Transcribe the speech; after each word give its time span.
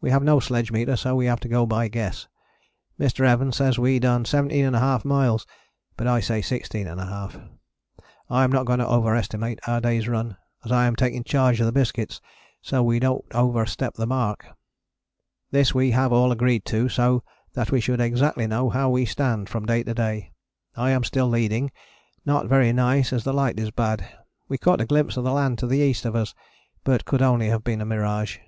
We 0.00 0.10
have 0.10 0.24
no 0.24 0.40
sledge 0.40 0.72
meter 0.72 0.96
so 0.96 1.14
we 1.14 1.26
have 1.26 1.38
to 1.38 1.48
go 1.48 1.66
by 1.66 1.86
guess. 1.86 2.26
Mr. 2.98 3.24
Evans 3.24 3.58
says 3.58 3.78
we 3.78 4.00
done 4.00 4.24
17½ 4.24 5.04
miles, 5.04 5.46
but 5.96 6.08
I 6.08 6.18
say 6.18 6.40
16½. 6.40 7.48
I 8.28 8.42
am 8.42 8.50
not 8.50 8.66
going 8.66 8.80
to 8.80 8.88
over 8.88 9.14
estimate 9.14 9.60
our 9.68 9.80
day's 9.80 10.08
run, 10.08 10.36
as 10.64 10.72
I 10.72 10.86
am 10.86 10.96
taking 10.96 11.22
charge 11.22 11.60
of 11.60 11.66
the 11.66 11.70
biscuits 11.70 12.20
so 12.60 12.78
that 12.78 12.82
we 12.82 12.98
dont 12.98 13.24
over 13.32 13.64
step 13.64 13.94
the 13.94 14.04
mark. 14.04 14.48
This 15.52 15.72
we 15.72 15.92
have 15.92 16.12
all 16.12 16.32
agreed 16.32 16.64
to 16.64 16.88
so 16.88 17.22
that 17.52 17.70
we 17.70 17.80
should 17.80 18.00
exactly 18.00 18.48
know 18.48 18.68
how 18.68 18.90
we 18.90 19.04
stand, 19.04 19.48
from 19.48 19.64
day 19.66 19.84
to 19.84 19.94
day. 19.94 20.32
I 20.74 20.90
am 20.90 21.04
still 21.04 21.28
leading, 21.28 21.70
not 22.26 22.48
very 22.48 22.72
nice 22.72 23.12
as 23.12 23.22
the 23.22 23.32
light 23.32 23.60
is 23.60 23.70
bad. 23.70 24.08
We 24.48 24.58
caught 24.58 24.80
a 24.80 24.86
glimpse 24.86 25.16
of 25.16 25.22
the 25.22 25.30
land 25.30 25.60
to 25.60 25.68
the 25.68 25.78
east 25.78 26.04
of 26.04 26.16
us, 26.16 26.34
but 26.82 27.04
could 27.04 27.22
only 27.22 27.46
have 27.46 27.62
been 27.62 27.80
a 27.80 27.86
mirage. 27.86 28.38